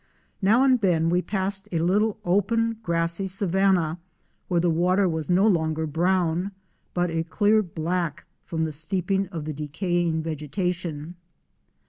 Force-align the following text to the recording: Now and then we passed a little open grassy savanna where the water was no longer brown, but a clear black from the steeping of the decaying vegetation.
Now 0.41 0.63
and 0.63 0.81
then 0.81 1.09
we 1.11 1.21
passed 1.21 1.69
a 1.71 1.77
little 1.77 2.17
open 2.25 2.79
grassy 2.81 3.27
savanna 3.27 3.99
where 4.47 4.59
the 4.59 4.67
water 4.71 5.07
was 5.07 5.29
no 5.29 5.45
longer 5.45 5.85
brown, 5.85 6.53
but 6.95 7.11
a 7.11 7.21
clear 7.23 7.61
black 7.61 8.25
from 8.43 8.63
the 8.65 8.71
steeping 8.73 9.27
of 9.27 9.45
the 9.45 9.53
decaying 9.53 10.23
vegetation. 10.23 11.17